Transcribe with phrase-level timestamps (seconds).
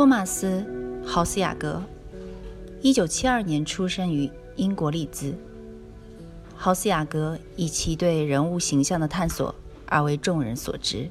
[0.00, 0.64] 托马斯·
[1.06, 1.82] 豪斯雅格，
[2.80, 5.34] 一九七二年出生于英国利兹。
[6.56, 9.54] 豪斯雅格以其对人物形象的探索
[9.84, 11.06] 而为众人所知。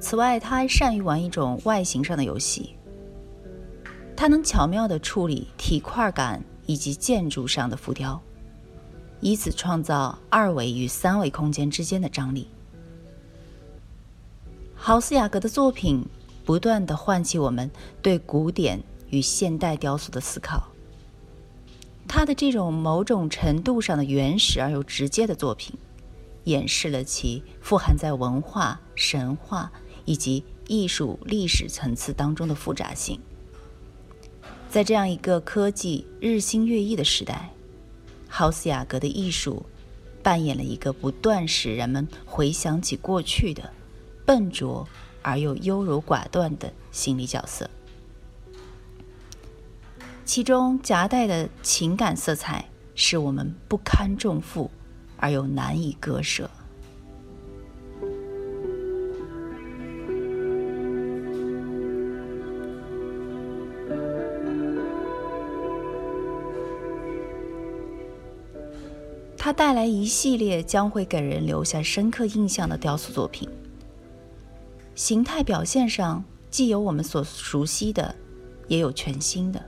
[0.00, 2.74] 此外，他还善于玩一种外形上的游戏。
[4.14, 8.20] 他能巧妙地处理体块感以及建筑上的浮雕，
[9.22, 12.48] 以此创造二维与三维空间之间的张力。
[14.74, 16.04] 豪斯雅格的作品。
[16.50, 17.70] 不断的唤起我们
[18.02, 20.72] 对古典与现代雕塑的思考。
[22.08, 25.78] 他的这种某种程度上的原始而又直接的作品，
[26.42, 29.70] 演示了其富含在文化、神话
[30.04, 33.20] 以及艺术历史层次当中的复杂性。
[34.68, 37.50] 在这样一个科技日新月异的时代，
[38.28, 39.64] 豪斯雅格的艺术
[40.20, 43.70] 扮演了一个不断使人们回想起过去的
[44.26, 44.88] 笨拙。
[45.22, 47.68] 而又优柔寡断的心理角色，
[50.24, 54.70] 其中夹带的情感色彩使我们不堪重负，
[55.16, 56.50] 而又难以割舍。
[69.42, 73.48] 它带来一系列将会给人留下深刻印象的雕塑作品。
[75.00, 78.14] 形态表现上，既有我们所熟悉的，
[78.68, 79.64] 也有全新的。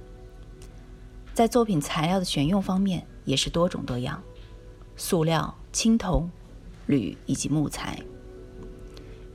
[1.32, 4.22] 在作品材料的选用方面，也是多种多样：
[4.94, 6.30] 塑料、青铜、
[6.84, 7.98] 铝以及木材。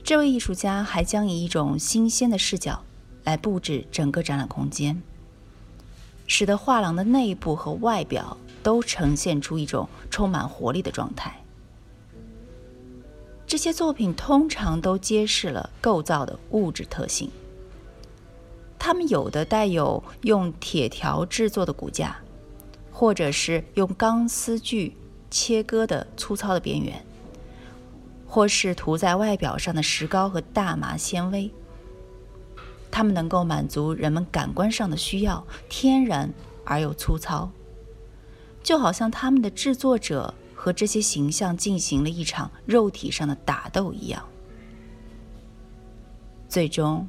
[0.04, 2.80] 这位艺术家还将以一种新鲜的视角
[3.24, 5.02] 来布置整个展览空间，
[6.28, 11.42] 使得画廊的内部和外表都呈现出一种充满活力的状态。
[13.48, 17.30] 这些作品通常都揭示了构造的物质特性。
[18.78, 22.18] 它们有的带有用铁条制作的骨架，
[22.92, 24.94] 或者是用钢丝锯
[25.30, 27.02] 切割的粗糙的边缘，
[28.26, 31.50] 或是涂在外表上的石膏和大麻纤维。
[32.90, 36.30] 它们能够满足人们感官上的需要，天然
[36.64, 37.50] 而又粗糙，
[38.62, 40.34] 就好像他们的制作者。
[40.60, 44.28] 和这些形象进行了一场肉体上的打斗一样。
[46.48, 47.08] 最终，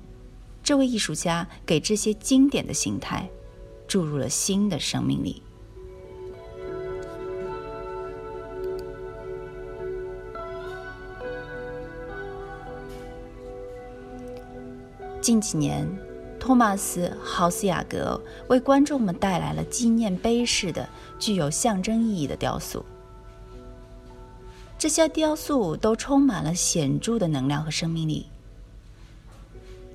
[0.61, 3.27] 这位艺术家给这些经典的形态
[3.87, 5.41] 注入了新的生命力。
[15.19, 15.87] 近几年，
[16.39, 20.87] 托马斯·豪斯雅格为观众们带来了纪念碑式的、
[21.17, 22.85] 具有象征意义的雕塑。
[24.79, 28.27] 这些雕塑都充满了显著的能量和生命力。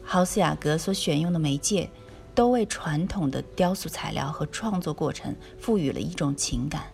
[0.02, 1.88] 豪斯雅格所选用的媒介，
[2.34, 6.84] 都为传统的雕塑材料和创作过程赋予了一种情感。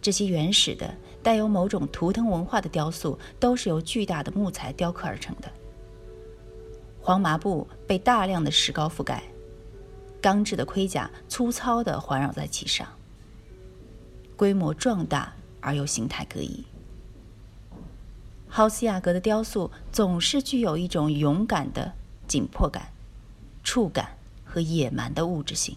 [0.00, 5.52] 这些原始的、带有某种图腾文化的雕塑，都是由巨大的木材雕刻而成的。
[7.02, 9.22] 黄麻布被大量的石膏覆盖，
[10.22, 12.88] 钢制的盔甲粗糙地环绕在其上，
[14.38, 15.34] 规模壮大。
[15.66, 16.64] 而又形态各异。
[18.48, 21.92] 豪斯雅格的雕塑总是具有一种勇敢的
[22.28, 22.92] 紧迫感、
[23.64, 25.76] 触感和野蛮的物质性。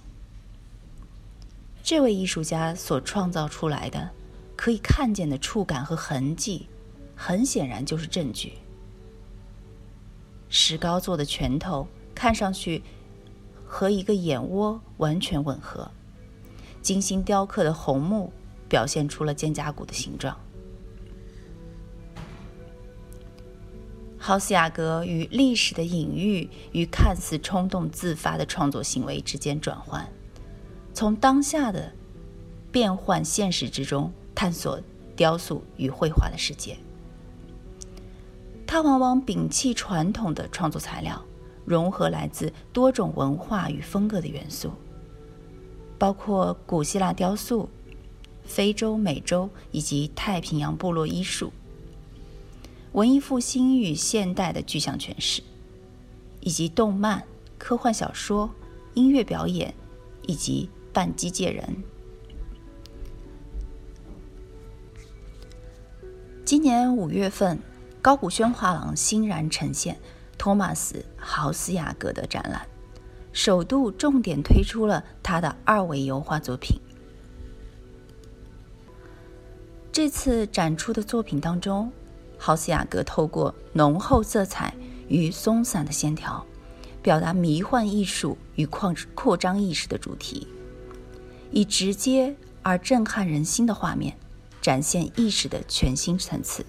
[1.81, 4.11] 这位艺术家所创造出来的
[4.55, 6.67] 可以看见的触感和痕迹，
[7.15, 8.53] 很显然就是证据。
[10.49, 12.83] 石膏做的拳头看上去
[13.65, 15.89] 和一个眼窝完全吻合，
[16.83, 18.31] 精心雕刻的红木。
[18.69, 20.37] 表现出了肩胛骨的形状。
[24.21, 30.07] 豪斯雅格与历史的隐喻与看似冲动自发的创作行为之间转换，
[30.93, 31.91] 从当下的
[32.71, 34.79] 变换现实之中探索
[35.15, 36.77] 雕塑与绘画的世界。
[38.67, 41.19] 他往往摒弃传统的创作材料，
[41.65, 44.71] 融合来自多种文化与风格的元素，
[45.97, 47.67] 包括古希腊雕塑。
[48.45, 51.53] 非洲、美洲以及太平洋部落医术，
[52.93, 55.43] 文艺复兴与现代的具象诠释，
[56.41, 57.23] 以及动漫、
[57.57, 58.49] 科幻小说、
[58.95, 59.73] 音乐表演
[60.23, 61.83] 以及半机械人。
[66.43, 67.59] 今年五月份，
[68.01, 69.99] 高古轩画廊欣然呈现
[70.35, 72.67] 托马斯·豪斯雅格的展览，
[73.31, 76.79] 首度重点推出了他的二维油画作品。
[79.91, 81.91] 这次展出的作品当中，
[82.37, 84.73] 豪斯雅格透过浓厚色彩
[85.07, 86.45] 与松散的线条，
[87.01, 90.47] 表达迷幻艺术与扩扩张意识的主题，
[91.51, 94.15] 以直接而震撼人心的画面。
[94.61, 96.65] 展现意识的全新层次。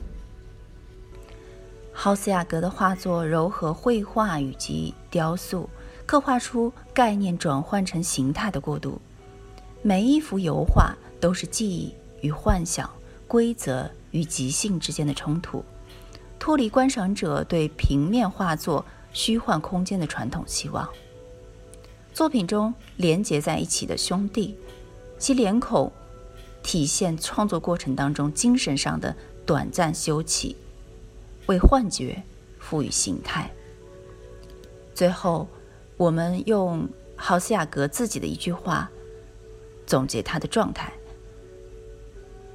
[1.92, 5.68] 豪斯雅格的画作柔和绘画以及雕塑，
[6.06, 9.00] 刻画出概念转换成形态的过渡。
[9.82, 12.88] 每一幅油画都是记忆与幻想、
[13.30, 15.64] 规则与即兴之间的冲突，
[16.36, 20.90] 脱离观赏者对平面画作虚幻空间的传统期望。
[22.12, 24.56] 作品中连结在一起的兄弟，
[25.16, 25.92] 其脸孔。
[26.62, 29.16] 体现创作过程当中精神上的
[29.46, 30.54] 短暂休憩，
[31.46, 32.20] 为幻觉
[32.58, 33.50] 赋予形态。
[34.92, 35.48] 最后，
[35.96, 36.86] 我们用
[37.16, 38.90] 豪斯雅格自己的一句话
[39.86, 40.92] 总结他的状态：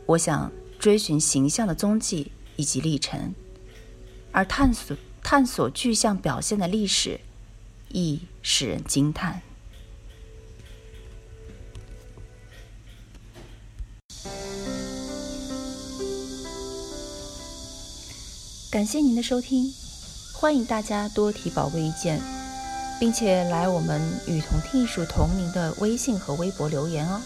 [0.05, 0.51] 我想
[0.85, 3.33] 追寻形象的踪迹以及历程，
[4.31, 7.19] 而探索探索具象表现的历史，
[7.89, 9.41] 亦使人惊叹。
[18.69, 19.73] 感谢您的收听，
[20.33, 22.21] 欢迎大家多提宝贵意见，
[22.99, 23.99] 并且来我们
[24.29, 27.19] “与同听艺术”同名的微信和微博留言哦。